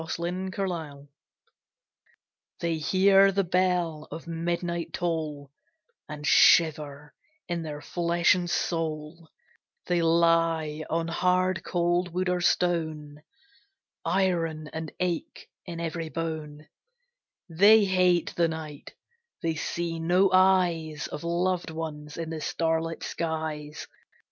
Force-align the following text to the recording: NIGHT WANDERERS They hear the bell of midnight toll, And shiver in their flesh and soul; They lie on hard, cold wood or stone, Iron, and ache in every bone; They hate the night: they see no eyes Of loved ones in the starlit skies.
NIGHT 0.01 0.17
WANDERERS 0.57 1.07
They 2.59 2.77
hear 2.77 3.31
the 3.31 3.43
bell 3.43 4.07
of 4.09 4.25
midnight 4.25 4.93
toll, 4.93 5.51
And 6.09 6.25
shiver 6.25 7.13
in 7.47 7.61
their 7.61 7.81
flesh 7.81 8.33
and 8.33 8.49
soul; 8.49 9.29
They 9.85 10.01
lie 10.01 10.83
on 10.89 11.07
hard, 11.07 11.63
cold 11.63 12.11
wood 12.15 12.29
or 12.29 12.41
stone, 12.41 13.21
Iron, 14.03 14.69
and 14.73 14.91
ache 14.99 15.47
in 15.67 15.79
every 15.79 16.09
bone; 16.09 16.67
They 17.47 17.85
hate 17.85 18.33
the 18.35 18.47
night: 18.47 18.95
they 19.43 19.53
see 19.53 19.99
no 19.99 20.31
eyes 20.33 21.05
Of 21.09 21.23
loved 21.23 21.69
ones 21.69 22.17
in 22.17 22.31
the 22.31 22.41
starlit 22.41 23.03
skies. 23.03 23.85